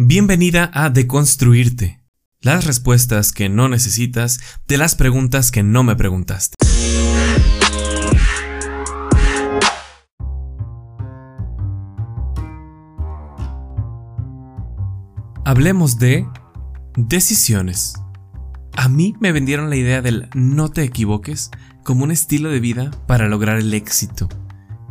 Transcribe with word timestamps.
Bienvenida 0.00 0.70
a 0.74 0.90
Deconstruirte. 0.90 2.00
Las 2.40 2.66
respuestas 2.66 3.32
que 3.32 3.48
no 3.48 3.68
necesitas 3.68 4.38
de 4.68 4.78
las 4.78 4.94
preguntas 4.94 5.50
que 5.50 5.64
no 5.64 5.82
me 5.82 5.96
preguntaste. 5.96 6.54
Hablemos 15.44 15.98
de 15.98 16.28
decisiones. 16.96 17.94
A 18.76 18.88
mí 18.88 19.16
me 19.18 19.32
vendieron 19.32 19.68
la 19.68 19.74
idea 19.74 20.00
del 20.00 20.28
no 20.32 20.70
te 20.70 20.84
equivoques 20.84 21.50
como 21.82 22.04
un 22.04 22.12
estilo 22.12 22.50
de 22.50 22.60
vida 22.60 22.92
para 23.08 23.26
lograr 23.26 23.58
el 23.58 23.74
éxito. 23.74 24.28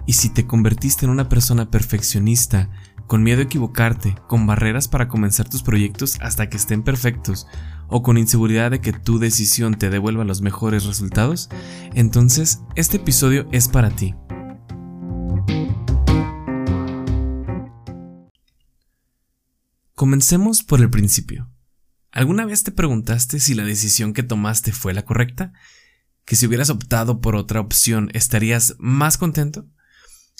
Y 0.06 0.14
si 0.14 0.28
te 0.28 0.46
convertiste 0.46 1.06
en 1.06 1.12
una 1.12 1.30
persona 1.30 1.72
perfeccionista, 1.72 2.70
con 3.08 3.24
miedo 3.24 3.40
a 3.40 3.46
equivocarte, 3.46 4.16
con 4.28 4.46
barreras 4.46 4.88
para 4.88 5.08
comenzar 5.08 5.50
tus 5.50 5.64
proyectos 5.64 6.18
hasta 6.22 6.50
que 6.50 6.58
estén 6.58 6.84
perfectos, 6.84 7.48
o 7.88 8.04
con 8.04 8.18
inseguridad 8.18 8.70
de 8.70 8.82
que 8.82 8.94
tu 8.94 9.18
decisión 9.18 9.76
te 9.76 9.90
devuelva 9.90 10.26
los 10.26 10.42
mejores 10.42 10.86
resultados, 10.86 11.50
entonces 11.96 12.62
este 12.76 12.98
episodio 12.98 13.48
es 13.52 13.70
para 13.70 13.90
ti. 13.90 14.14
Comencemos 19.96 20.62
por 20.62 20.82
el 20.82 20.90
principio. 20.92 21.50
¿Alguna 22.12 22.46
vez 22.46 22.64
te 22.64 22.72
preguntaste 22.72 23.40
si 23.40 23.56
la 23.56 23.64
decisión 23.64 24.14
que 24.14 24.22
tomaste 24.22 24.72
fue 24.72 24.94
la 24.94 25.06
correcta? 25.06 25.54
¿Que 26.26 26.36
si 26.36 26.46
hubieras 26.46 26.70
optado 26.70 27.22
por 27.22 27.36
otra 27.36 27.62
opción 27.62 28.10
estarías 28.14 28.76
más 28.80 29.18
contento? 29.18 29.66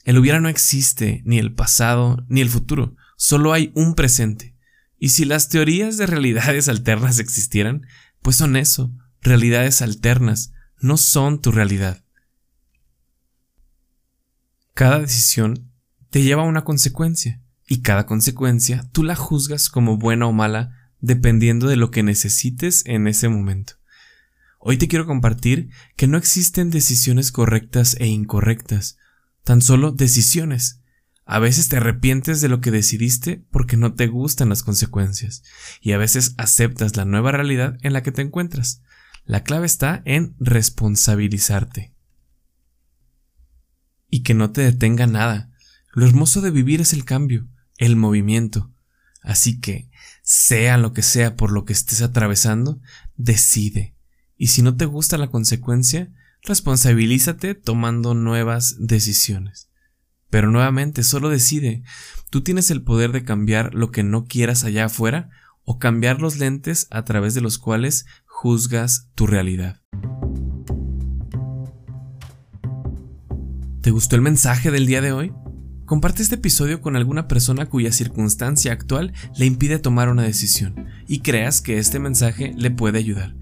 El 0.08 0.18
hubiera 0.18 0.40
no 0.40 0.48
existe, 0.48 1.22
ni 1.26 1.38
el 1.38 1.54
pasado, 1.54 2.26
ni 2.30 2.40
el 2.40 2.48
futuro, 2.48 2.96
solo 3.18 3.52
hay 3.52 3.74
un 3.76 3.94
presente. 3.94 4.56
Y 4.98 5.10
si 5.10 5.26
las 5.26 5.50
teorías 5.50 5.98
de 5.98 6.08
realidades 6.08 6.70
alternas 6.70 7.20
existieran, 7.20 7.86
pues 8.22 8.38
son 8.38 8.56
eso, 8.56 8.90
realidades 9.22 9.82
alternas, 9.82 10.54
no 10.80 10.96
son 10.96 11.42
tu 11.42 11.52
realidad. 11.52 12.06
Cada 14.74 15.00
decisión 15.00 15.74
te 16.10 16.24
lleva 16.24 16.44
a 16.44 16.48
una 16.48 16.64
consecuencia 16.64 17.42
y 17.68 17.82
cada 17.82 18.06
consecuencia 18.06 18.88
tú 18.94 19.04
la 19.04 19.18
juzgas 19.18 19.68
como 19.68 19.98
buena 19.98 20.26
o 20.28 20.32
mala 20.32 20.90
dependiendo 21.02 21.68
de 21.68 21.76
lo 21.76 21.92
que 21.92 22.02
necesites 22.02 22.86
en 22.86 23.10
ese 23.10 23.28
momento. 23.28 23.74
Hoy 24.58 24.78
te 24.78 24.88
quiero 24.88 25.06
compartir 25.06 25.70
que 25.98 26.08
no 26.08 26.18
existen 26.18 26.70
decisiones 26.70 27.34
correctas 27.34 27.98
e 28.00 28.08
incorrectas, 28.08 28.98
tan 29.48 29.62
solo 29.62 29.94
decisiones. 29.94 30.82
A 31.24 31.40
veces 31.40 31.70
te 31.70 31.78
arrepientes 31.78 32.42
de 32.42 32.50
lo 32.50 32.60
que 32.60 32.70
decidiste 32.70 33.46
porque 33.50 33.78
no 33.78 33.94
te 33.94 34.08
gustan 34.08 34.50
las 34.50 34.62
consecuencias, 34.62 35.42
y 35.80 35.94
a 35.94 35.98
veces 35.98 36.36
aceptas 36.38 36.98
la 36.98 37.06
nueva 37.06 37.32
realidad 37.32 37.78
en 37.82 37.94
la 37.94 38.04
que 38.04 38.12
te 38.12 38.22
encuentras. 38.22 38.82
La 39.24 39.46
clave 39.46 39.66
está 39.66 40.02
en 40.04 40.36
responsabilizarte. 40.38 41.94
Y 44.10 44.24
que 44.24 44.34
no 44.34 44.52
te 44.52 44.64
detenga 44.64 45.08
nada. 45.08 45.50
Lo 45.94 46.06
hermoso 46.06 46.42
de 46.42 46.52
vivir 46.52 46.82
es 46.82 46.92
el 46.92 47.06
cambio 47.06 47.48
el 47.78 47.96
movimiento. 47.96 48.74
Así 49.22 49.62
que, 49.62 49.90
sea 50.24 50.78
lo 50.78 50.92
que 50.92 51.04
sea 51.04 51.38
por 51.38 51.54
lo 51.54 51.64
que 51.64 51.72
estés 51.72 52.02
atravesando, 52.02 52.82
decide. 53.16 53.96
Y 54.36 54.48
si 54.48 54.62
no 54.62 54.76
te 54.76 54.84
gusta 54.84 55.18
la 55.18 55.32
consecuencia, 55.32 56.12
responsabilízate 56.44 57.56
tomando 57.56 58.14
nuevas 58.14 58.76
decisiones. 58.80 59.70
Pero 60.30 60.52
nuevamente, 60.52 61.04
solo 61.04 61.30
decide. 61.30 61.84
Tú 62.30 62.42
tienes 62.42 62.72
el 62.72 62.84
poder 62.84 63.12
de 63.12 63.24
cambiar 63.24 63.74
lo 63.74 63.92
que 63.92 64.04
no 64.04 64.26
quieras 64.26 64.64
allá 64.64 64.86
afuera 64.86 65.30
o 65.64 65.80
cambiar 65.80 66.22
los 66.22 66.38
lentes 66.38 66.88
a 66.92 67.04
través 67.04 67.34
de 67.34 67.42
los 67.42 67.58
cuales 67.58 68.06
juzgas 68.26 69.10
tu 69.16 69.28
realidad. 69.28 69.82
¿Te 73.82 73.92
gustó 73.92 74.16
el 74.18 74.22
mensaje 74.22 74.70
del 74.70 74.86
día 74.86 75.02
de 75.02 75.14
hoy? 75.14 75.34
Comparte 75.88 76.22
este 76.22 76.36
episodio 76.36 76.82
con 76.82 76.98
alguna 76.98 77.30
persona 77.30 77.68
cuya 77.68 77.94
circunstancia 77.94 78.74
actual 78.74 79.14
le 79.38 79.46
impide 79.46 79.80
tomar 79.80 80.10
una 80.10 80.24
decisión 80.24 80.88
y 81.08 81.20
creas 81.20 81.62
que 81.62 81.78
este 81.78 81.98
mensaje 81.98 82.54
le 82.58 82.72
puede 82.72 83.00
ayudar. 83.00 83.36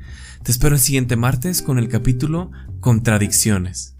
Te 0.44 0.52
espero 0.52 0.76
el 0.76 0.80
siguiente 0.80 1.16
martes 1.16 1.64
con 1.64 1.80
el 1.80 1.88
capítulo 1.88 2.52
Contradicciones. 2.82 3.95